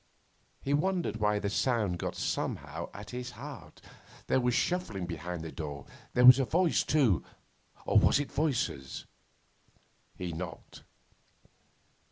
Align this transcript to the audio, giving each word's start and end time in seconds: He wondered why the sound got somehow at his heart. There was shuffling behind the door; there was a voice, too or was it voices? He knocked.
He 0.63 0.73
wondered 0.73 1.17
why 1.17 1.37
the 1.37 1.47
sound 1.51 1.99
got 1.99 2.15
somehow 2.15 2.89
at 2.91 3.11
his 3.11 3.29
heart. 3.37 3.81
There 4.25 4.41
was 4.41 4.55
shuffling 4.55 5.05
behind 5.05 5.43
the 5.43 5.51
door; 5.51 5.85
there 6.15 6.25
was 6.25 6.39
a 6.39 6.45
voice, 6.45 6.83
too 6.83 7.23
or 7.85 7.99
was 7.99 8.19
it 8.19 8.31
voices? 8.31 9.05
He 10.15 10.33
knocked. 10.33 10.81